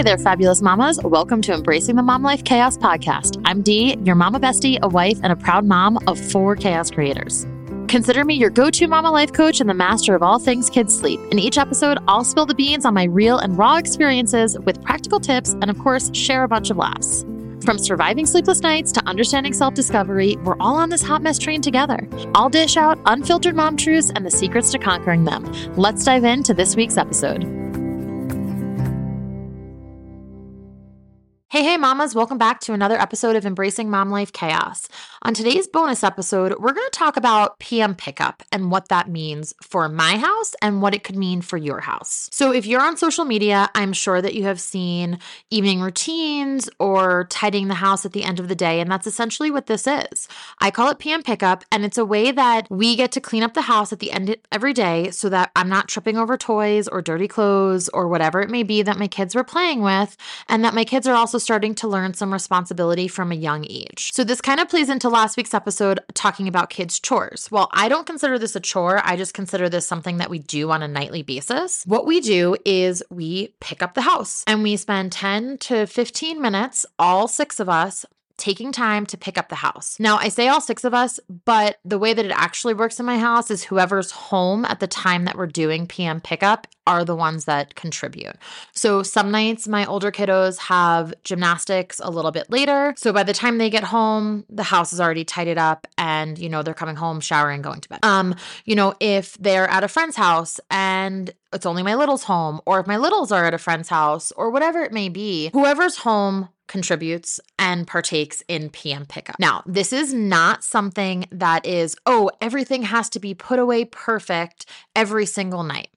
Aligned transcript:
Hey 0.00 0.04
there, 0.04 0.16
fabulous 0.16 0.62
mamas. 0.62 0.98
Welcome 1.04 1.42
to 1.42 1.52
Embracing 1.52 1.94
the 1.94 2.02
Mom 2.02 2.22
Life 2.22 2.42
Chaos 2.44 2.78
podcast. 2.78 3.38
I'm 3.44 3.60
Dee, 3.60 3.98
your 4.02 4.14
mama 4.14 4.40
bestie, 4.40 4.78
a 4.80 4.88
wife, 4.88 5.18
and 5.22 5.30
a 5.30 5.36
proud 5.36 5.66
mom 5.66 5.98
of 6.06 6.18
four 6.18 6.56
chaos 6.56 6.90
creators. 6.90 7.46
Consider 7.86 8.24
me 8.24 8.32
your 8.32 8.48
go 8.48 8.70
to 8.70 8.88
mama 8.88 9.10
life 9.10 9.30
coach 9.34 9.60
and 9.60 9.68
the 9.68 9.74
master 9.74 10.14
of 10.14 10.22
all 10.22 10.38
things 10.38 10.70
kids 10.70 10.96
sleep. 10.96 11.20
In 11.30 11.38
each 11.38 11.58
episode, 11.58 11.98
I'll 12.08 12.24
spill 12.24 12.46
the 12.46 12.54
beans 12.54 12.86
on 12.86 12.94
my 12.94 13.04
real 13.04 13.36
and 13.36 13.58
raw 13.58 13.76
experiences 13.76 14.58
with 14.60 14.82
practical 14.82 15.20
tips 15.20 15.52
and, 15.60 15.68
of 15.68 15.78
course, 15.78 16.10
share 16.14 16.44
a 16.44 16.48
bunch 16.48 16.70
of 16.70 16.78
laughs. 16.78 17.26
From 17.62 17.78
surviving 17.78 18.24
sleepless 18.24 18.62
nights 18.62 18.92
to 18.92 19.06
understanding 19.06 19.52
self 19.52 19.74
discovery, 19.74 20.38
we're 20.44 20.56
all 20.60 20.76
on 20.76 20.88
this 20.88 21.02
hot 21.02 21.20
mess 21.20 21.38
train 21.38 21.60
together. 21.60 22.08
I'll 22.34 22.48
dish 22.48 22.78
out 22.78 22.98
unfiltered 23.04 23.54
mom 23.54 23.76
truths 23.76 24.10
and 24.16 24.24
the 24.24 24.30
secrets 24.30 24.72
to 24.72 24.78
conquering 24.78 25.26
them. 25.26 25.44
Let's 25.76 26.02
dive 26.06 26.24
into 26.24 26.54
this 26.54 26.74
week's 26.74 26.96
episode. 26.96 27.59
Hey, 31.52 31.64
hey, 31.64 31.76
mamas, 31.78 32.14
welcome 32.14 32.38
back 32.38 32.60
to 32.60 32.74
another 32.74 32.96
episode 32.96 33.34
of 33.34 33.44
Embracing 33.44 33.90
Mom 33.90 34.08
Life 34.08 34.32
Chaos. 34.32 34.88
On 35.22 35.34
today's 35.34 35.66
bonus 35.66 36.04
episode, 36.04 36.54
we're 36.60 36.72
going 36.72 36.88
to 36.88 36.96
talk 36.96 37.16
about 37.16 37.58
PM 37.58 37.96
pickup 37.96 38.44
and 38.52 38.70
what 38.70 38.86
that 38.86 39.08
means 39.10 39.52
for 39.60 39.88
my 39.88 40.16
house 40.16 40.54
and 40.62 40.80
what 40.80 40.94
it 40.94 41.02
could 41.02 41.16
mean 41.16 41.42
for 41.42 41.56
your 41.56 41.80
house. 41.80 42.28
So, 42.30 42.52
if 42.52 42.66
you're 42.66 42.80
on 42.80 42.96
social 42.96 43.24
media, 43.24 43.68
I'm 43.74 43.92
sure 43.92 44.22
that 44.22 44.34
you 44.34 44.44
have 44.44 44.60
seen 44.60 45.18
evening 45.50 45.80
routines 45.80 46.70
or 46.78 47.24
tidying 47.30 47.66
the 47.66 47.74
house 47.74 48.06
at 48.06 48.12
the 48.12 48.22
end 48.22 48.38
of 48.38 48.46
the 48.46 48.54
day, 48.54 48.78
and 48.78 48.88
that's 48.88 49.08
essentially 49.08 49.50
what 49.50 49.66
this 49.66 49.88
is. 49.88 50.28
I 50.60 50.70
call 50.70 50.88
it 50.88 51.00
PM 51.00 51.24
pickup, 51.24 51.64
and 51.72 51.84
it's 51.84 51.98
a 51.98 52.04
way 52.04 52.30
that 52.30 52.68
we 52.70 52.94
get 52.94 53.10
to 53.10 53.20
clean 53.20 53.42
up 53.42 53.54
the 53.54 53.62
house 53.62 53.92
at 53.92 53.98
the 53.98 54.12
end 54.12 54.30
of 54.30 54.36
every 54.52 54.72
day 54.72 55.10
so 55.10 55.28
that 55.28 55.50
I'm 55.56 55.68
not 55.68 55.88
tripping 55.88 56.16
over 56.16 56.36
toys 56.36 56.86
or 56.86 57.02
dirty 57.02 57.26
clothes 57.26 57.88
or 57.88 58.06
whatever 58.06 58.40
it 58.40 58.50
may 58.50 58.62
be 58.62 58.82
that 58.82 59.00
my 59.00 59.08
kids 59.08 59.34
were 59.34 59.42
playing 59.42 59.82
with, 59.82 60.16
and 60.48 60.64
that 60.64 60.74
my 60.74 60.84
kids 60.84 61.08
are 61.08 61.16
also 61.16 61.40
starting 61.50 61.74
to 61.74 61.88
learn 61.88 62.14
some 62.14 62.32
responsibility 62.32 63.08
from 63.08 63.32
a 63.32 63.34
young 63.34 63.66
age. 63.68 64.12
So, 64.12 64.22
this 64.22 64.40
kind 64.40 64.60
of 64.60 64.68
plays 64.68 64.88
into 64.88 65.08
last 65.08 65.36
week's 65.36 65.52
episode 65.52 65.98
talking 66.14 66.46
about 66.46 66.70
kids' 66.70 67.00
chores. 67.00 67.48
Well, 67.50 67.68
I 67.72 67.88
don't 67.88 68.06
consider 68.06 68.38
this 68.38 68.54
a 68.54 68.60
chore, 68.60 69.00
I 69.04 69.16
just 69.16 69.34
consider 69.34 69.68
this 69.68 69.84
something 69.84 70.18
that 70.18 70.30
we 70.30 70.38
do 70.38 70.70
on 70.70 70.80
a 70.80 70.86
nightly 70.86 71.22
basis. 71.22 71.82
What 71.86 72.06
we 72.06 72.20
do 72.20 72.54
is 72.64 73.02
we 73.10 73.52
pick 73.58 73.82
up 73.82 73.94
the 73.94 74.02
house 74.02 74.44
and 74.46 74.62
we 74.62 74.76
spend 74.76 75.10
10 75.10 75.58
to 75.58 75.88
15 75.88 76.40
minutes, 76.40 76.86
all 77.00 77.26
six 77.26 77.58
of 77.58 77.68
us, 77.68 78.06
taking 78.40 78.72
time 78.72 79.06
to 79.06 79.16
pick 79.16 79.38
up 79.38 79.48
the 79.48 79.54
house. 79.54 80.00
Now, 80.00 80.16
I 80.16 80.28
say 80.28 80.48
all 80.48 80.60
six 80.60 80.82
of 80.82 80.94
us, 80.94 81.20
but 81.44 81.78
the 81.84 81.98
way 81.98 82.14
that 82.14 82.24
it 82.24 82.32
actually 82.34 82.74
works 82.74 82.98
in 82.98 83.06
my 83.06 83.18
house 83.18 83.50
is 83.50 83.62
whoever's 83.62 84.10
home 84.10 84.64
at 84.64 84.80
the 84.80 84.86
time 84.86 85.26
that 85.26 85.36
we're 85.36 85.46
doing 85.46 85.86
PM 85.86 86.20
pickup 86.20 86.66
are 86.86 87.04
the 87.04 87.14
ones 87.14 87.44
that 87.44 87.74
contribute. 87.76 88.34
So 88.72 89.02
some 89.02 89.30
nights 89.30 89.68
my 89.68 89.84
older 89.86 90.10
kiddos 90.10 90.58
have 90.58 91.14
gymnastics 91.22 92.00
a 92.02 92.10
little 92.10 92.32
bit 92.32 92.50
later. 92.50 92.94
So 92.96 93.12
by 93.12 93.22
the 93.22 93.32
time 93.32 93.58
they 93.58 93.70
get 93.70 93.84
home, 93.84 94.44
the 94.48 94.64
house 94.64 94.92
is 94.92 95.00
already 95.00 95.24
tidied 95.24 95.58
up 95.58 95.86
and 95.98 96.38
you 96.38 96.48
know 96.48 96.62
they're 96.62 96.74
coming 96.74 96.96
home, 96.96 97.20
showering, 97.20 97.62
going 97.62 97.80
to 97.82 97.88
bed. 97.88 98.00
Um, 98.02 98.34
you 98.64 98.74
know, 98.74 98.94
if 98.98 99.36
they're 99.38 99.68
at 99.68 99.84
a 99.84 99.88
friend's 99.88 100.16
house 100.16 100.58
and 100.70 101.32
it's 101.52 101.66
only 101.66 101.82
my 101.82 101.94
littles 101.94 102.24
home 102.24 102.60
or 102.66 102.80
if 102.80 102.86
my 102.86 102.96
littles 102.96 103.30
are 103.30 103.44
at 103.44 103.54
a 103.54 103.58
friend's 103.58 103.88
house 103.88 104.32
or 104.32 104.50
whatever 104.50 104.82
it 104.82 104.92
may 104.92 105.08
be, 105.08 105.50
whoever's 105.52 105.98
home 105.98 106.48
contributes 106.70 107.40
and 107.58 107.84
partakes 107.84 108.44
in 108.46 108.70
PM 108.70 109.04
pickup. 109.04 109.34
Now, 109.40 109.64
this 109.66 109.92
is 109.92 110.14
not 110.14 110.62
something 110.62 111.26
that 111.32 111.66
is, 111.66 111.96
oh, 112.06 112.30
everything 112.40 112.82
has 112.82 113.10
to 113.10 113.18
be 113.18 113.34
put 113.34 113.58
away 113.58 113.84
perfect 113.84 114.66
every 114.94 115.26
single 115.26 115.64
night. 115.64 115.88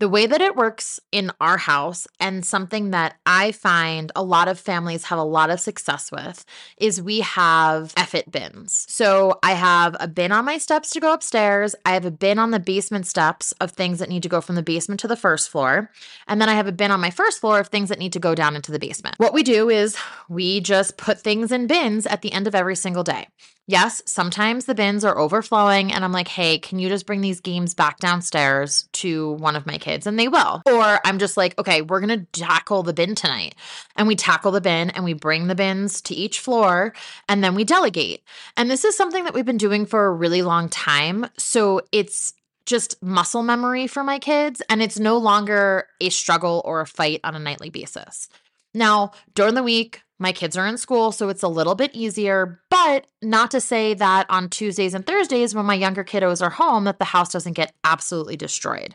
The 0.00 0.08
way 0.08 0.26
that 0.26 0.40
it 0.40 0.56
works 0.56 0.98
in 1.12 1.30
our 1.40 1.56
house, 1.56 2.08
and 2.18 2.44
something 2.44 2.90
that 2.90 3.14
I 3.24 3.52
find 3.52 4.10
a 4.16 4.24
lot 4.24 4.48
of 4.48 4.58
families 4.58 5.04
have 5.04 5.20
a 5.20 5.24
lot 5.24 5.50
of 5.50 5.60
success 5.60 6.10
with, 6.10 6.44
is 6.78 7.00
we 7.00 7.20
have 7.20 7.94
effort 7.96 8.28
bins. 8.28 8.86
So 8.88 9.38
I 9.44 9.52
have 9.52 9.96
a 10.00 10.08
bin 10.08 10.32
on 10.32 10.44
my 10.44 10.58
steps 10.58 10.90
to 10.90 11.00
go 11.00 11.12
upstairs. 11.12 11.76
I 11.86 11.94
have 11.94 12.04
a 12.04 12.10
bin 12.10 12.40
on 12.40 12.50
the 12.50 12.58
basement 12.58 13.06
steps 13.06 13.52
of 13.60 13.70
things 13.70 14.00
that 14.00 14.08
need 14.08 14.24
to 14.24 14.28
go 14.28 14.40
from 14.40 14.56
the 14.56 14.64
basement 14.64 14.98
to 15.00 15.08
the 15.08 15.16
first 15.16 15.48
floor. 15.48 15.90
And 16.26 16.40
then 16.40 16.48
I 16.48 16.54
have 16.54 16.66
a 16.66 16.72
bin 16.72 16.90
on 16.90 17.00
my 17.00 17.10
first 17.10 17.40
floor 17.40 17.60
of 17.60 17.68
things 17.68 17.88
that 17.88 18.00
need 18.00 18.14
to 18.14 18.20
go 18.20 18.34
down 18.34 18.56
into 18.56 18.72
the 18.72 18.80
basement. 18.80 19.14
What 19.18 19.32
we 19.32 19.44
do 19.44 19.70
is 19.70 19.96
we 20.28 20.60
just 20.60 20.96
put 20.96 21.20
things 21.20 21.52
in 21.52 21.68
bins 21.68 22.04
at 22.06 22.22
the 22.22 22.32
end 22.32 22.48
of 22.48 22.54
every 22.56 22.76
single 22.76 23.04
day. 23.04 23.28
Yes, 23.66 24.02
sometimes 24.04 24.66
the 24.66 24.74
bins 24.74 25.04
are 25.04 25.18
overflowing, 25.18 25.90
and 25.90 26.04
I'm 26.04 26.12
like, 26.12 26.28
hey, 26.28 26.58
can 26.58 26.78
you 26.78 26.90
just 26.90 27.06
bring 27.06 27.22
these 27.22 27.40
games 27.40 27.72
back 27.72 27.98
downstairs 27.98 28.88
to 28.92 29.32
one 29.32 29.56
of 29.56 29.64
my 29.64 29.78
kids? 29.78 30.06
And 30.06 30.18
they 30.18 30.28
will. 30.28 30.62
Or 30.66 31.00
I'm 31.02 31.18
just 31.18 31.38
like, 31.38 31.58
okay, 31.58 31.80
we're 31.80 32.00
going 32.00 32.26
to 32.26 32.40
tackle 32.40 32.82
the 32.82 32.92
bin 32.92 33.14
tonight. 33.14 33.54
And 33.96 34.06
we 34.06 34.16
tackle 34.16 34.52
the 34.52 34.60
bin 34.60 34.90
and 34.90 35.02
we 35.02 35.14
bring 35.14 35.46
the 35.46 35.54
bins 35.54 36.02
to 36.02 36.14
each 36.14 36.40
floor 36.40 36.92
and 37.28 37.42
then 37.42 37.54
we 37.54 37.64
delegate. 37.64 38.22
And 38.56 38.70
this 38.70 38.84
is 38.84 38.96
something 38.96 39.24
that 39.24 39.32
we've 39.32 39.46
been 39.46 39.56
doing 39.56 39.86
for 39.86 40.04
a 40.04 40.12
really 40.12 40.42
long 40.42 40.68
time. 40.68 41.26
So 41.38 41.80
it's 41.90 42.34
just 42.66 43.02
muscle 43.02 43.42
memory 43.42 43.86
for 43.86 44.02
my 44.02 44.18
kids, 44.18 44.62
and 44.70 44.82
it's 44.82 44.98
no 44.98 45.18
longer 45.18 45.86
a 46.00 46.10
struggle 46.10 46.62
or 46.64 46.80
a 46.80 46.86
fight 46.86 47.20
on 47.24 47.34
a 47.34 47.38
nightly 47.38 47.70
basis. 47.70 48.28
Now, 48.72 49.12
during 49.34 49.54
the 49.54 49.62
week, 49.62 50.02
my 50.24 50.32
kids 50.32 50.56
are 50.56 50.66
in 50.66 50.78
school, 50.78 51.12
so 51.12 51.28
it's 51.28 51.42
a 51.42 51.48
little 51.48 51.74
bit 51.74 51.90
easier, 51.92 52.58
but 52.70 53.06
not 53.20 53.50
to 53.50 53.60
say 53.60 53.92
that 53.92 54.24
on 54.30 54.48
Tuesdays 54.48 54.94
and 54.94 55.06
Thursdays 55.06 55.54
when 55.54 55.66
my 55.66 55.74
younger 55.74 56.02
kiddos 56.02 56.40
are 56.40 56.48
home 56.48 56.84
that 56.84 56.98
the 56.98 57.04
house 57.04 57.30
doesn't 57.30 57.52
get 57.52 57.74
absolutely 57.84 58.34
destroyed. 58.34 58.94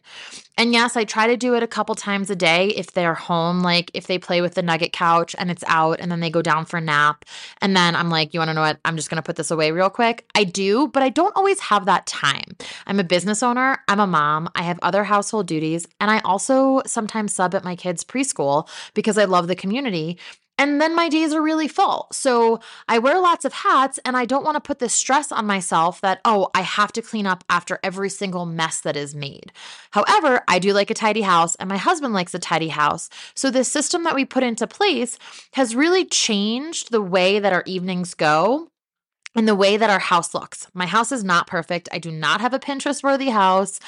And 0.57 0.73
yes, 0.73 0.97
I 0.97 1.03
try 1.03 1.27
to 1.27 1.37
do 1.37 1.53
it 1.53 1.61
a 1.61 1.67
couple 1.67 1.93
times 1.93 2.31
a 2.31 2.35
day 2.35 2.69
if 2.69 2.93
they're 2.93 3.13
home, 3.13 3.61
like 3.61 3.91
if 3.93 4.07
they 4.07 4.17
play 4.17 4.41
with 4.41 4.55
the 4.55 4.63
nugget 4.63 4.91
couch 4.91 5.35
and 5.37 5.51
it's 5.51 5.63
out 5.67 5.99
and 5.99 6.11
then 6.11 6.19
they 6.19 6.31
go 6.31 6.41
down 6.41 6.65
for 6.65 6.77
a 6.77 6.81
nap. 6.81 7.25
And 7.61 7.77
then 7.77 7.95
I'm 7.95 8.09
like, 8.09 8.33
you 8.33 8.39
want 8.39 8.49
to 8.49 8.55
know 8.55 8.61
what? 8.61 8.79
I'm 8.83 8.95
just 8.95 9.11
going 9.11 9.21
to 9.21 9.25
put 9.25 9.35
this 9.35 9.51
away 9.51 9.71
real 9.71 9.91
quick. 9.91 10.25
I 10.33 10.43
do, 10.45 10.87
but 10.87 11.03
I 11.03 11.09
don't 11.09 11.35
always 11.37 11.59
have 11.59 11.85
that 11.85 12.07
time. 12.07 12.57
I'm 12.87 12.99
a 12.99 13.03
business 13.03 13.43
owner, 13.43 13.77
I'm 13.87 13.99
a 13.99 14.07
mom, 14.07 14.49
I 14.55 14.63
have 14.63 14.79
other 14.81 15.03
household 15.03 15.45
duties, 15.45 15.87
and 15.99 16.09
I 16.09 16.19
also 16.19 16.81
sometimes 16.87 17.33
sub 17.33 17.53
at 17.53 17.63
my 17.63 17.75
kids' 17.75 18.03
preschool 18.03 18.67
because 18.95 19.17
I 19.17 19.25
love 19.25 19.47
the 19.47 19.55
community. 19.55 20.17
And 20.59 20.81
then 20.81 20.93
my 20.93 21.07
days 21.07 21.33
are 21.33 21.41
really 21.41 21.69
full. 21.69 22.07
So 22.11 22.59
I 22.89 22.99
wear 22.99 23.17
lots 23.21 23.45
of 23.45 23.53
hats 23.53 23.97
and 24.03 24.17
I 24.17 24.25
don't 24.25 24.43
want 24.43 24.55
to 24.55 24.61
put 24.61 24.79
this 24.79 24.93
stress 24.93 25.31
on 25.31 25.45
myself 25.45 26.01
that, 26.01 26.19
oh, 26.25 26.49
I 26.53 26.61
have 26.63 26.91
to 26.91 27.01
clean 27.01 27.25
up 27.25 27.45
after 27.49 27.79
every 27.81 28.09
single 28.09 28.45
mess 28.45 28.81
that 28.81 28.97
is 28.97 29.15
made. 29.15 29.53
However, 29.91 30.41
I 30.49 30.59
do 30.59 30.73
like 30.73 30.91
a 30.91 30.93
tidy 30.93 31.21
house 31.21 31.55
and 31.55 31.69
my 31.69 31.77
husband 31.77 32.13
likes 32.13 32.33
a 32.33 32.39
tidy 32.39 32.67
house. 32.67 33.09
So 33.35 33.49
this 33.49 33.71
system 33.71 34.03
that 34.03 34.15
we 34.15 34.25
put 34.25 34.43
into 34.43 34.67
place 34.67 35.17
has 35.53 35.77
really 35.77 36.03
changed 36.03 36.91
the 36.91 37.01
way 37.01 37.39
that 37.39 37.53
our 37.53 37.63
evenings 37.65 38.13
go 38.13 38.67
and 39.35 39.47
the 39.47 39.55
way 39.55 39.77
that 39.77 39.89
our 39.89 39.99
house 39.99 40.33
looks. 40.33 40.67
My 40.73 40.85
house 40.85 41.11
is 41.11 41.23
not 41.23 41.47
perfect. 41.47 41.89
I 41.91 41.99
do 41.99 42.11
not 42.11 42.41
have 42.41 42.53
a 42.53 42.59
Pinterest 42.59 43.03
worthy 43.03 43.29
house. 43.29 43.79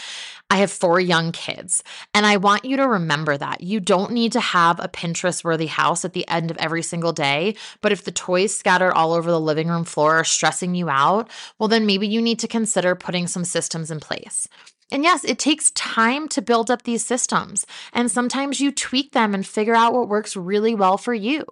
I 0.50 0.58
have 0.58 0.72
four 0.72 1.00
young 1.00 1.32
kids. 1.32 1.84
And 2.14 2.26
I 2.26 2.38
want 2.38 2.66
you 2.66 2.78
to 2.78 2.88
remember 2.88 3.38
that. 3.38 3.62
You 3.62 3.80
don't 3.80 4.12
need 4.12 4.34
to 4.34 4.40
have 4.40 4.80
a 4.80 4.88
Pinterest 4.88 5.44
worthy 5.44 5.68
house 5.68 6.06
at 6.06 6.14
the 6.14 6.28
end 6.28 6.52
of 6.52 6.58
every 6.58 6.84
single 6.84 7.14
day. 7.14 7.56
But 7.82 7.92
if 7.92 8.04
the 8.04 8.12
toys 8.12 8.56
scattered 8.56 8.94
all 8.94 9.14
over 9.14 9.32
the 9.32 9.40
living 9.40 9.68
room 9.68 9.84
floor 9.84 10.16
are 10.18 10.24
stressing 10.24 10.76
you 10.76 10.90
out, 10.90 11.30
well, 11.58 11.70
then 11.70 11.86
maybe 11.86 12.08
you 12.08 12.22
need 12.22 12.40
to 12.40 12.48
consider 12.48 12.96
putting 12.96 13.28
some 13.28 13.46
systems 13.46 13.90
in 13.90 14.00
place. 14.00 14.48
And 14.92 15.04
yes, 15.04 15.24
it 15.24 15.40
takes 15.40 15.72
time 15.72 16.28
to 16.30 16.42
build 16.42 16.70
up 16.70 16.84
these 16.84 17.06
systems. 17.06 17.66
And 17.94 18.12
sometimes 18.12 18.60
you 18.60 18.72
tweak 18.72 19.14
them 19.14 19.34
and 19.34 19.46
figure 19.46 19.76
out 19.76 19.94
what 19.94 20.10
works 20.10 20.36
really 20.36 20.76
well 20.76 20.98
for 20.98 21.14
you. 21.14 21.46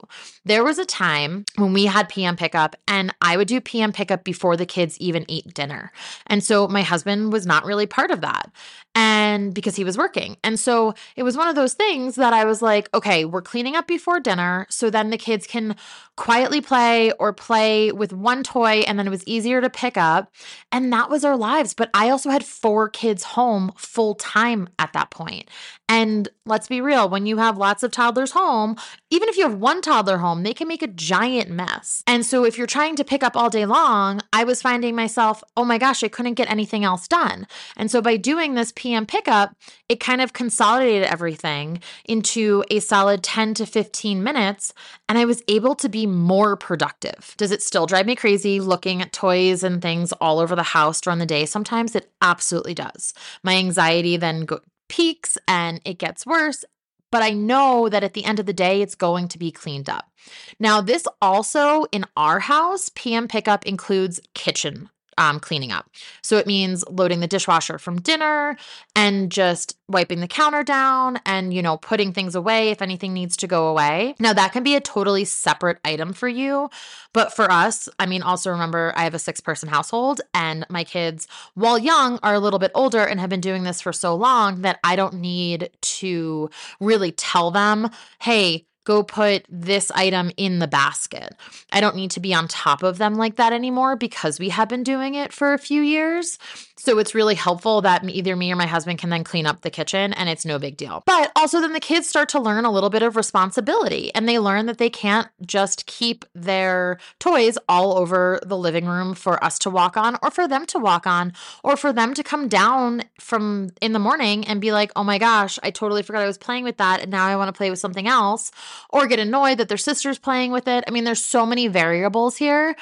There 0.46 0.64
was 0.64 0.78
a 0.78 0.86
time 0.86 1.46
when 1.56 1.74
we 1.74 1.86
had 1.86 2.10
PM 2.10 2.36
pickup, 2.36 2.76
and 2.88 3.14
I 3.22 3.38
would 3.38 3.48
do 3.48 3.62
PM 3.62 3.94
pickup 3.94 4.24
before 4.24 4.58
the 4.58 4.66
kids 4.66 4.98
even 5.00 5.26
ate 5.30 5.54
dinner. 5.54 5.92
And 6.28 6.44
so 6.44 6.68
my 6.68 6.82
husband 6.82 7.32
was 7.32 7.46
not 7.46 7.66
really 7.66 7.86
part 7.86 8.12
of 8.12 8.22
that. 8.22 8.52
And 8.96 9.54
because 9.54 9.76
he 9.76 9.84
was 9.84 9.98
working. 9.98 10.36
And 10.44 10.60
so 10.60 10.94
it 11.16 11.24
was 11.24 11.38
one 11.38 11.48
of 11.48 11.56
those 11.56 11.74
things 11.74 12.16
that 12.16 12.34
I 12.34 12.44
was 12.44 12.62
like, 12.62 12.90
okay, 12.94 13.24
we're 13.24 13.42
cleaning 13.42 13.76
up 13.76 13.88
before 13.88 14.20
dinner. 14.20 14.66
So 14.70 14.90
then 14.90 15.10
the 15.10 15.18
kids 15.18 15.48
can 15.48 15.76
quietly 16.18 16.60
play 16.60 17.12
or 17.14 17.32
play 17.32 17.92
with 17.92 18.12
one 18.12 18.44
toy. 18.44 18.84
And 18.88 19.00
then 19.00 19.08
it 19.08 19.12
was 19.12 19.24
easier 19.26 19.62
to 19.62 19.70
pick 19.70 19.96
up. 19.96 20.34
And 20.72 20.92
that 20.92 21.10
was 21.10 21.24
our 21.24 21.38
lives. 21.38 21.74
But 21.74 21.90
I 21.94 22.10
also 22.10 22.30
had 22.30 22.44
four 22.44 22.90
kids 22.90 23.24
home 23.30 23.72
full 23.76 24.16
time 24.16 24.70
at 24.78 24.94
that 24.94 25.12
point. 25.12 25.50
And 25.88 26.30
let's 26.46 26.68
be 26.68 26.82
real, 26.82 27.10
when 27.10 27.26
you 27.26 27.38
have 27.38 27.58
lots 27.58 27.82
of 27.82 27.92
toddlers 27.92 28.32
home, 28.32 28.76
even 29.10 29.28
if 29.28 29.38
you 29.38 29.44
have 29.44 29.56
one 29.56 29.82
toddler 29.82 30.20
home, 30.20 30.44
they 30.44 30.54
can 30.54 30.68
make 30.68 30.84
a 30.84 30.88
giant 30.88 31.50
mess. 31.50 32.04
And 32.06 32.24
so 32.24 32.46
if 32.46 32.58
you're 32.58 32.68
trying 32.68 32.96
to 32.98 33.04
pick 33.04 33.24
up 33.24 33.36
all 33.36 33.50
day 33.50 33.66
long, 33.66 34.22
I 34.32 34.44
was 34.44 34.62
finding 34.62 34.96
myself, 34.96 35.44
oh 35.58 35.66
my 35.66 35.80
gosh, 35.80 36.04
I 36.04 36.08
couldn't 36.08 36.36
get 36.36 36.50
anything 36.50 36.84
else 36.84 37.08
done. 37.08 37.48
And 37.76 37.90
so 37.90 38.02
by 38.02 38.18
doing 38.18 38.54
this 38.54 38.72
PM 38.76 39.08
pickup, 39.08 39.56
it 39.88 40.00
kind 40.00 40.22
of 40.22 40.34
consolidated 40.34 41.08
everything 41.08 41.82
into 42.06 42.64
a 42.70 42.80
solid 42.80 43.24
10 43.24 43.56
to 43.56 43.66
15 43.66 44.24
minutes. 44.24 44.74
And 45.08 45.18
I 45.18 45.26
was 45.26 45.42
able 45.48 45.74
to 45.76 45.90
be 45.90 46.06
more 46.06 46.56
productive. 46.56 47.34
Does 47.38 47.52
it 47.52 47.64
still 47.64 47.88
drive 47.88 48.06
me 48.06 48.16
crazy 48.16 48.60
looking 48.60 49.02
at 49.02 49.12
toys 49.12 49.64
and 49.64 49.82
things 49.82 50.12
all 50.14 50.38
over 50.38 50.56
the 50.56 50.62
house 50.62 51.02
during 51.02 51.18
the 51.18 51.26
day? 51.26 51.48
Sometimes 51.48 51.96
it 51.96 52.12
absolutely 52.22 52.76
does. 52.76 53.16
My 53.44 53.56
anxiety 53.56 54.18
then 54.18 54.46
go- 54.46 54.62
peaks 54.88 55.38
and 55.48 55.82
it 55.86 55.98
gets 56.00 56.26
worse. 56.26 56.66
but 57.12 57.24
I 57.24 57.32
know 57.32 57.90
that 57.90 58.04
at 58.04 58.14
the 58.14 58.24
end 58.24 58.40
of 58.40 58.46
the 58.46 58.54
day, 58.54 58.84
it's 58.84 58.94
going 58.94 59.28
to 59.30 59.40
be 59.40 59.52
cleaned 59.52 59.90
up. 59.90 60.12
Now, 60.60 60.80
this 60.80 61.08
also 61.20 61.86
in 61.92 62.06
our 62.16 62.40
house, 62.40 62.92
PM 62.94 63.28
pickup 63.28 63.66
includes 63.66 64.20
kitchen 64.36 64.90
um, 65.20 65.40
cleaning 65.40 65.72
up. 65.72 65.88
So 66.24 66.38
it 66.38 66.48
means 66.48 66.84
loading 66.90 67.20
the 67.20 67.28
dishwasher 67.28 67.78
from 67.78 68.02
dinner 68.02 68.58
and 68.96 69.32
just 69.32 69.78
wiping 69.88 70.22
the 70.22 70.28
counter 70.28 70.64
down 70.64 71.20
and, 71.26 71.54
you 71.54 71.62
know, 71.62 71.78
putting 71.78 72.14
things 72.14 72.36
away 72.36 72.70
if 72.70 72.82
anything 72.82 73.14
needs 73.14 73.36
to 73.38 73.48
go 73.48 73.68
away. 73.68 74.16
Now, 74.20 74.34
that 74.34 74.54
can 74.54 74.64
be 74.64 74.76
a 74.76 74.82
totally 74.82 75.26
separate 75.26 75.80
item 75.84 76.14
for 76.14 76.28
you. 76.28 76.70
But 77.14 77.36
for 77.36 77.52
us, 77.52 77.90
I 78.00 78.06
mean, 78.06 78.22
also 78.22 78.50
remember 78.50 78.94
I 78.96 79.04
have 79.04 79.14
a 79.14 79.20
six 79.20 79.42
person 79.42 79.68
household 79.68 80.22
and 80.34 80.66
my 80.70 80.84
kids, 80.84 81.28
while 81.54 81.78
young, 81.78 82.20
are 82.24 82.36
a 82.36 82.40
little 82.40 82.60
bit 82.60 82.72
older 82.74 83.04
and 83.04 83.20
have 83.20 83.30
been 83.30 83.42
doing 83.42 83.64
this 83.64 83.82
for 83.82 83.92
so 83.92 84.16
long 84.16 84.62
that 84.62 84.80
I 84.84 84.96
don't 84.96 85.16
need 85.16 85.70
to 85.82 86.50
really 86.80 87.12
tell 87.12 87.52
them, 87.52 87.90
hey, 88.22 88.68
go 88.90 89.04
put 89.04 89.46
this 89.50 89.92
item 89.92 90.32
in 90.36 90.58
the 90.58 90.68
basket. 90.68 91.36
I 91.72 91.80
don't 91.80 91.96
need 91.96 92.10
to 92.12 92.20
be 92.20 92.34
on 92.34 92.48
top 92.48 92.82
of 92.82 92.98
them 92.98 93.14
like 93.14 93.36
that 93.36 93.54
anymore 93.54 93.96
because 93.96 94.40
we 94.40 94.50
have 94.50 94.68
been 94.68 94.82
doing 94.82 95.14
it 95.14 95.32
for 95.32 95.54
a 95.54 95.60
few 95.60 95.84
years. 95.84 96.40
So 96.76 96.98
it's 96.98 97.14
really 97.14 97.36
helpful 97.36 97.82
that 97.82 98.10
either 98.10 98.36
me 98.36 98.52
or 98.52 98.56
my 98.56 98.66
husband 98.66 98.98
can 98.98 99.12
then 99.12 99.24
clean 99.24 99.46
up 99.46 99.62
the 99.62 99.70
kitchen 99.70 100.14
and 100.14 100.28
it's 100.28 100.44
no 100.44 100.58
big 100.58 100.76
deal. 100.76 101.04
But 101.06 101.32
also, 101.36 101.62
then 101.62 101.74
the 101.74 101.80
kids 101.80 102.08
start 102.08 102.30
to 102.30 102.40
learn 102.40 102.66
a 102.66 102.72
little 102.72 102.90
bit 102.90 103.04
of 103.04 103.16
responsibility 103.16 104.12
and 104.16 104.28
they 104.28 104.40
learn 104.40 104.66
that 104.66 104.80
they 104.80 104.90
can't 104.90 105.28
just 105.46 105.86
keep 105.86 106.26
their 106.34 106.98
toys 107.20 107.60
all 107.68 107.98
over 107.98 108.40
the 108.44 108.58
living 108.58 108.86
room 108.86 109.14
for 109.14 109.44
us 109.44 109.60
to 109.60 109.70
walk 109.70 109.98
on 109.98 110.18
or 110.24 110.32
for 110.32 110.48
them 110.48 110.66
to 110.68 110.80
walk 110.80 111.06
on 111.06 111.34
or 111.64 111.78
for 111.78 111.94
them 111.94 112.16
to 112.16 112.24
come 112.24 112.48
down 112.48 113.04
from 113.20 113.70
in 113.82 113.92
the 113.92 114.00
morning 114.00 114.48
and 114.48 114.62
be 114.62 114.72
like, 114.72 114.92
oh 114.96 115.04
my 115.04 115.20
gosh, 115.20 115.60
I 115.62 115.70
totally 115.70 116.02
forgot 116.02 116.24
I 116.24 116.28
was 116.28 116.40
playing 116.40 116.64
with 116.64 116.78
that 116.78 117.02
and 117.02 117.12
now 117.12 117.26
I 117.26 117.36
want 117.36 117.50
to 117.50 117.58
play 117.58 117.70
with 117.70 117.80
something 117.80 118.08
else 118.08 118.52
or 118.90 119.08
get 119.08 119.20
annoyed 119.20 119.58
that 119.58 119.68
their 119.68 119.78
sister's 119.78 120.20
playing 120.20 120.52
with 120.52 120.68
it. 120.68 120.84
I 120.88 120.92
mean, 120.92 121.04
there's 121.04 121.24
so 121.24 121.46
many 121.46 121.68
variables 121.68 122.38
here. 122.38 122.76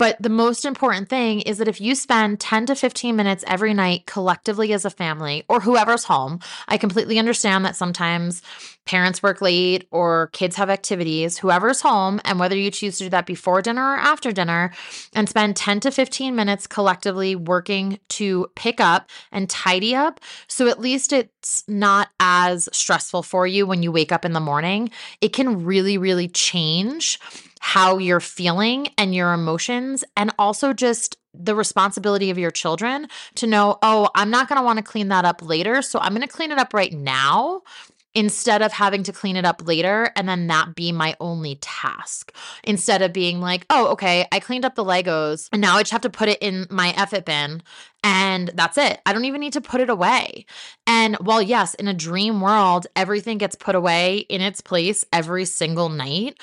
But 0.00 0.16
the 0.18 0.30
most 0.30 0.64
important 0.64 1.10
thing 1.10 1.42
is 1.42 1.58
that 1.58 1.68
if 1.68 1.78
you 1.78 1.94
spend 1.94 2.40
10 2.40 2.64
to 2.64 2.74
15 2.74 3.14
minutes 3.14 3.44
every 3.46 3.74
night 3.74 4.06
collectively 4.06 4.72
as 4.72 4.86
a 4.86 4.90
family 4.90 5.44
or 5.46 5.60
whoever's 5.60 6.04
home, 6.04 6.40
I 6.68 6.78
completely 6.78 7.18
understand 7.18 7.66
that 7.66 7.76
sometimes 7.76 8.40
parents 8.86 9.22
work 9.22 9.42
late 9.42 9.86
or 9.90 10.30
kids 10.32 10.56
have 10.56 10.70
activities, 10.70 11.36
whoever's 11.36 11.82
home, 11.82 12.18
and 12.24 12.40
whether 12.40 12.56
you 12.56 12.70
choose 12.70 12.96
to 12.96 13.04
do 13.04 13.10
that 13.10 13.26
before 13.26 13.60
dinner 13.60 13.92
or 13.92 13.96
after 13.96 14.32
dinner, 14.32 14.72
and 15.14 15.28
spend 15.28 15.54
10 15.54 15.80
to 15.80 15.90
15 15.90 16.34
minutes 16.34 16.66
collectively 16.66 17.36
working 17.36 18.00
to 18.08 18.46
pick 18.56 18.80
up 18.80 19.10
and 19.30 19.50
tidy 19.50 19.94
up. 19.94 20.18
So 20.48 20.66
at 20.68 20.80
least 20.80 21.12
it's 21.12 21.62
not 21.68 22.08
as 22.20 22.70
stressful 22.72 23.22
for 23.22 23.46
you 23.46 23.66
when 23.66 23.82
you 23.82 23.92
wake 23.92 24.12
up 24.12 24.24
in 24.24 24.32
the 24.32 24.40
morning. 24.40 24.90
It 25.20 25.34
can 25.34 25.62
really, 25.66 25.98
really 25.98 26.28
change 26.28 27.20
how 27.60 27.98
you're 27.98 28.20
feeling 28.20 28.88
and 28.98 29.14
your 29.14 29.32
emotions, 29.32 30.02
and 30.16 30.32
also 30.38 30.72
just 30.72 31.16
the 31.32 31.54
responsibility 31.54 32.30
of 32.30 32.38
your 32.38 32.50
children 32.50 33.06
to 33.36 33.46
know, 33.46 33.78
oh, 33.82 34.08
I'm 34.14 34.30
not 34.30 34.48
going 34.48 34.58
to 34.58 34.64
want 34.64 34.78
to 34.78 34.82
clean 34.82 35.08
that 35.08 35.24
up 35.24 35.42
later. 35.42 35.80
So 35.80 36.00
I'm 36.00 36.12
going 36.12 36.26
to 36.26 36.28
clean 36.28 36.50
it 36.50 36.58
up 36.58 36.74
right 36.74 36.92
now 36.92 37.62
instead 38.14 38.62
of 38.62 38.72
having 38.72 39.04
to 39.04 39.12
clean 39.12 39.36
it 39.36 39.44
up 39.44 39.66
later 39.66 40.10
and 40.16 40.28
then 40.28 40.48
that 40.48 40.74
be 40.74 40.90
my 40.90 41.16
only 41.20 41.54
task. 41.56 42.34
Instead 42.64 43.02
of 43.02 43.12
being 43.12 43.40
like, 43.40 43.64
oh, 43.70 43.88
okay, 43.88 44.26
I 44.32 44.40
cleaned 44.40 44.64
up 44.64 44.74
the 44.74 44.84
Legos 44.84 45.48
and 45.52 45.60
now 45.60 45.76
I 45.76 45.82
just 45.82 45.92
have 45.92 46.00
to 46.00 46.10
put 46.10 46.28
it 46.28 46.38
in 46.40 46.66
my 46.70 46.90
effort 46.96 47.24
bin 47.24 47.62
and 48.02 48.50
that's 48.54 48.78
it. 48.78 49.00
I 49.06 49.12
don't 49.12 49.26
even 49.26 49.40
need 49.40 49.52
to 49.52 49.60
put 49.60 49.80
it 49.80 49.90
away. 49.90 50.46
And 50.86 51.16
while, 51.16 51.42
yes, 51.42 51.74
in 51.74 51.86
a 51.86 51.94
dream 51.94 52.40
world, 52.40 52.86
everything 52.96 53.38
gets 53.38 53.54
put 53.54 53.76
away 53.76 54.18
in 54.18 54.40
its 54.40 54.60
place 54.60 55.04
every 55.12 55.44
single 55.44 55.88
night, 55.88 56.40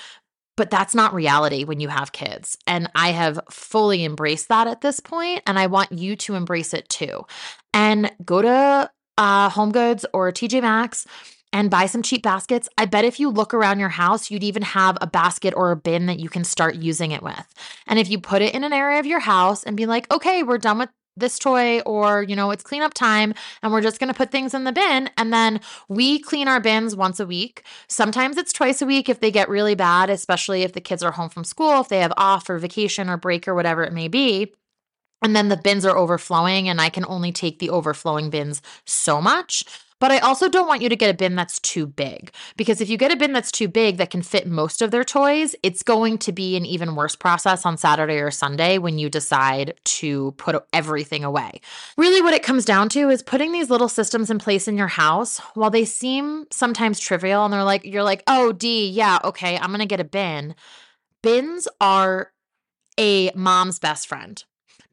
but 0.57 0.69
that's 0.69 0.94
not 0.94 1.13
reality 1.13 1.63
when 1.63 1.80
you 1.80 1.88
have 1.88 2.12
kids. 2.12 2.57
And 2.68 2.89
I 2.95 3.12
have 3.12 3.39
fully 3.50 4.04
embraced 4.04 4.50
that 4.50 4.68
at 4.68 4.81
this 4.81 5.00
point, 5.00 5.44
and 5.48 5.57
I 5.57 5.68
want 5.68 5.94
you 5.94 6.18
to 6.18 6.36
embrace 6.36 6.74
it 6.74 6.89
too. 6.89 7.25
And 7.74 8.12
go 8.25 8.42
to 8.42 8.92
uh, 9.18 9.50
Home 9.50 9.71
Goods 9.71 10.06
or 10.13 10.31
TJ 10.31 10.62
Maxx 10.62 11.06
and 11.54 11.69
buy 11.69 11.86
some 11.86 12.04
cheap 12.04 12.24
baskets. 12.24 12.68
I 12.77 12.86
bet 12.86 13.06
if 13.06 13.19
you 13.19 13.30
look 13.30 13.54
around 13.54 13.80
your 13.80 13.89
house, 13.89 14.30
you'd 14.30 14.44
even 14.44 14.63
have 14.63 14.98
a 15.00 15.07
basket 15.07 15.54
or 15.56 15.71
a 15.71 15.77
bin 15.77 16.07
that 16.07 16.19
you 16.19 16.27
can 16.27 16.44
start 16.44 16.75
using 16.75 17.12
it 17.12 17.24
with. 17.24 17.53
And 17.86 18.00
if 18.00 18.10
you 18.10 18.19
put 18.19 18.42
it 18.42 18.53
in 18.53 18.63
an 18.63 18.74
area 18.74 19.00
of 19.00 19.06
your 19.06 19.19
house 19.19 19.63
and 19.63 19.77
be 19.77 19.86
like, 19.86 20.12
okay, 20.12 20.44
we're 20.44 20.57
done 20.57 20.80
with 20.80 20.89
this 21.19 21.39
toy 21.39 21.79
or 21.81 22.23
you 22.23 22.35
know 22.35 22.51
it's 22.51 22.63
cleanup 22.63 22.93
time 22.93 23.33
and 23.61 23.71
we're 23.71 23.81
just 23.81 23.99
going 23.99 24.11
to 24.11 24.17
put 24.17 24.31
things 24.31 24.53
in 24.53 24.63
the 24.63 24.71
bin 24.71 25.09
and 25.17 25.33
then 25.33 25.59
we 25.87 26.19
clean 26.19 26.47
our 26.47 26.59
bins 26.59 26.95
once 26.95 27.19
a 27.19 27.25
week. 27.25 27.63
Sometimes 27.87 28.37
it's 28.37 28.53
twice 28.53 28.81
a 28.81 28.85
week 28.85 29.09
if 29.09 29.19
they 29.19 29.31
get 29.31 29.49
really 29.49 29.75
bad 29.75 30.09
especially 30.09 30.63
if 30.63 30.73
the 30.73 30.81
kids 30.81 31.03
are 31.03 31.11
home 31.11 31.29
from 31.29 31.43
school 31.43 31.81
if 31.81 31.89
they 31.89 31.99
have 31.99 32.13
off 32.17 32.49
or 32.49 32.57
vacation 32.57 33.09
or 33.09 33.17
break 33.17 33.47
or 33.47 33.55
whatever 33.55 33.83
it 33.83 33.93
may 33.93 34.07
be. 34.07 34.53
And 35.23 35.35
then 35.35 35.49
the 35.49 35.57
bins 35.57 35.85
are 35.85 35.97
overflowing 35.97 36.69
and 36.69 36.79
i 36.79 36.89
can 36.89 37.05
only 37.05 37.31
take 37.31 37.59
the 37.59 37.69
overflowing 37.69 38.29
bins 38.29 38.61
so 38.85 39.21
much 39.21 39.63
but 39.99 40.11
I 40.11 40.19
also 40.19 40.47
don't 40.49 40.67
want 40.67 40.81
you 40.81 40.89
to 40.89 40.95
get 40.95 41.09
a 41.09 41.13
bin 41.17 41.35
that's 41.35 41.59
too 41.59 41.88
big 41.88 42.31
because 42.55 42.81
if 42.81 42.89
you 42.89 42.97
get 42.97 43.11
a 43.11 43.15
bin 43.15 43.33
that's 43.33 43.51
too 43.51 43.67
big 43.67 43.97
that 43.97 44.09
can 44.09 44.21
fit 44.21 44.47
most 44.47 44.81
of 44.81 44.91
their 44.91 45.03
toys, 45.03 45.55
it's 45.63 45.83
going 45.83 46.17
to 46.19 46.31
be 46.31 46.55
an 46.55 46.65
even 46.65 46.95
worse 46.95 47.15
process 47.15 47.65
on 47.65 47.77
Saturday 47.77 48.19
or 48.19 48.31
Sunday 48.31 48.77
when 48.77 48.99
you 48.99 49.09
decide 49.09 49.73
to 49.83 50.31
put 50.33 50.63
everything 50.73 51.23
away. 51.23 51.61
Really, 51.97 52.21
what 52.21 52.33
it 52.33 52.44
comes 52.44 52.65
down 52.65 52.89
to 52.89 53.09
is 53.09 53.23
putting 53.23 53.51
these 53.51 53.69
little 53.69 53.89
systems 53.89 54.29
in 54.29 54.39
place 54.39 54.67
in 54.67 54.77
your 54.77 54.88
house. 54.88 55.39
While 55.55 55.71
they 55.71 55.85
seem 55.85 56.45
sometimes 56.51 57.00
trivial 57.00 57.43
and 57.43 57.53
they're 57.53 57.63
like, 57.63 57.85
you're 57.85 58.03
like, 58.03 58.23
oh, 58.27 58.51
Dee, 58.51 58.89
yeah, 58.89 59.19
okay, 59.23 59.57
I'm 59.57 59.69
going 59.69 59.79
to 59.79 59.85
get 59.85 60.00
a 60.00 60.03
bin. 60.03 60.55
Bins 61.23 61.67
are 61.81 62.31
a 63.00 63.31
mom's 63.35 63.79
best 63.79 64.07
friend 64.07 64.43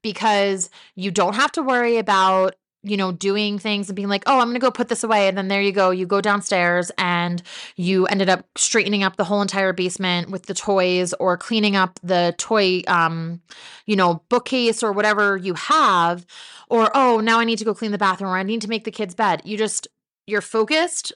because 0.03 0.71
you 0.95 1.11
don't 1.11 1.35
have 1.35 1.53
to 1.53 1.63
worry 1.63 1.97
about 1.97 2.55
you 2.85 2.97
know, 2.97 3.11
doing 3.11 3.59
things 3.59 3.89
and 3.89 3.97
being 3.97 4.09
like, 4.09 4.23
oh, 4.27 4.39
I'm 4.39 4.47
going 4.47 4.55
to 4.55 4.61
go 4.61 4.71
put 4.71 4.89
this 4.89 5.03
away. 5.03 5.27
And 5.27 5.37
then 5.37 5.49
there 5.49 5.63
you 5.63 5.73
go. 5.73 5.91
You 5.91 6.07
go 6.07 6.21
downstairs 6.21 6.93
and 6.99 7.43
you 7.77 8.07
ended 8.07 8.29
up 8.29 8.47
straightening 8.57 9.03
up 9.03 9.17
the 9.17 9.25
whole 9.25 9.43
entire 9.43 9.73
basement 9.73 10.31
with 10.31 10.47
the 10.47 10.55
toys 10.55 11.15
or 11.15 11.37
cleaning 11.37 11.77
up 11.77 11.99
the 12.03 12.35
toy, 12.37 12.83
um, 12.87 13.41
you 13.87 13.97
know, 13.97 14.23
bookcase 14.29 14.83
or 14.83 14.93
whatever 14.93 15.37
you 15.37 15.55
have. 15.55 16.27
Or, 16.69 16.91
oh, 16.95 17.21
now 17.21 17.41
I 17.41 17.45
need 17.45 17.59
to 17.59 17.65
go 17.65 17.75
clean 17.75 17.93
the 17.93 17.99
bathroom 17.99 18.31
or 18.31 18.37
I 18.37 18.43
need 18.43 18.61
to 18.63 18.69
make 18.69 18.85
the 18.85 18.91
kids' 18.91 19.15
bed. 19.15 19.43
You 19.45 19.57
just, 19.57 19.89
you're 20.27 20.41
focused 20.41 21.13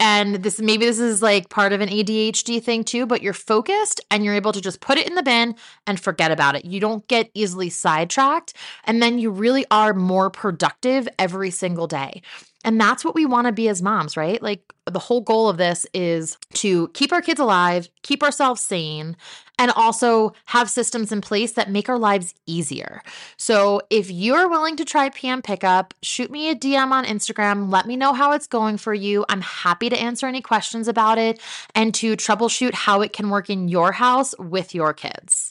and 0.00 0.36
this 0.36 0.60
maybe 0.60 0.84
this 0.86 0.98
is 1.00 1.22
like 1.22 1.48
part 1.48 1.72
of 1.72 1.80
an 1.80 1.88
ADHD 1.88 2.62
thing 2.62 2.84
too, 2.84 3.06
but 3.06 3.22
you're 3.22 3.32
focused 3.32 4.00
and 4.10 4.24
you're 4.24 4.34
able 4.34 4.52
to 4.52 4.60
just 4.60 4.80
put 4.80 4.98
it 4.98 5.08
in 5.08 5.14
the 5.14 5.22
bin 5.22 5.56
and 5.86 5.98
forget 6.00 6.30
about 6.30 6.54
it. 6.54 6.64
You 6.64 6.80
don't 6.80 7.06
get 7.08 7.30
easily 7.34 7.68
sidetracked. 7.70 8.54
And 8.84 9.02
then 9.02 9.18
you 9.18 9.30
really 9.30 9.66
are 9.70 9.94
more 9.94 10.30
productive 10.30 11.08
every 11.18 11.50
single 11.50 11.86
day. 11.86 12.22
And 12.64 12.80
that's 12.80 13.04
what 13.04 13.14
we 13.14 13.24
want 13.24 13.46
to 13.46 13.52
be 13.52 13.68
as 13.68 13.80
moms, 13.80 14.16
right? 14.16 14.42
Like 14.42 14.72
the 14.84 14.98
whole 14.98 15.20
goal 15.20 15.48
of 15.48 15.58
this 15.58 15.86
is 15.94 16.36
to 16.54 16.88
keep 16.88 17.12
our 17.12 17.22
kids 17.22 17.38
alive, 17.38 17.88
keep 18.02 18.22
ourselves 18.22 18.60
sane, 18.60 19.16
and 19.58 19.70
also 19.72 20.32
have 20.46 20.70
systems 20.70 21.12
in 21.12 21.20
place 21.20 21.52
that 21.52 21.70
make 21.70 21.88
our 21.88 21.98
lives 21.98 22.34
easier. 22.46 23.02
So 23.36 23.82
if 23.90 24.10
you're 24.10 24.48
willing 24.48 24.76
to 24.76 24.84
try 24.84 25.08
PM 25.10 25.42
pickup, 25.42 25.94
shoot 26.02 26.30
me 26.30 26.50
a 26.50 26.54
DM 26.54 26.90
on 26.90 27.04
Instagram. 27.04 27.70
Let 27.70 27.86
me 27.86 27.96
know 27.96 28.12
how 28.12 28.32
it's 28.32 28.46
going 28.46 28.76
for 28.76 28.94
you. 28.94 29.24
I'm 29.28 29.40
happy 29.40 29.88
to 29.88 29.98
answer 29.98 30.26
any 30.26 30.40
questions 30.40 30.88
about 30.88 31.18
it 31.18 31.40
and 31.74 31.94
to 31.94 32.16
troubleshoot 32.16 32.74
how 32.74 33.00
it 33.02 33.12
can 33.12 33.30
work 33.30 33.50
in 33.50 33.68
your 33.68 33.92
house 33.92 34.34
with 34.38 34.74
your 34.74 34.92
kids. 34.92 35.47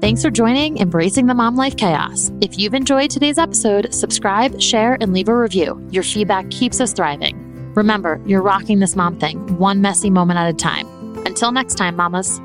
Thanks 0.00 0.22
for 0.22 0.30
joining 0.30 0.78
Embracing 0.78 1.26
the 1.26 1.34
Mom 1.34 1.56
Life 1.56 1.76
Chaos. 1.76 2.32
If 2.40 2.58
you've 2.58 2.72
enjoyed 2.72 3.10
today's 3.10 3.36
episode, 3.36 3.92
subscribe, 3.92 4.58
share, 4.58 4.96
and 4.98 5.12
leave 5.12 5.28
a 5.28 5.36
review. 5.36 5.86
Your 5.90 6.02
feedback 6.02 6.50
keeps 6.50 6.80
us 6.80 6.94
thriving. 6.94 7.36
Remember, 7.74 8.18
you're 8.24 8.40
rocking 8.40 8.78
this 8.78 8.96
mom 8.96 9.18
thing, 9.18 9.58
one 9.58 9.82
messy 9.82 10.08
moment 10.08 10.38
at 10.38 10.48
a 10.48 10.54
time. 10.54 10.86
Until 11.26 11.52
next 11.52 11.74
time, 11.74 11.96
mamas. 11.96 12.40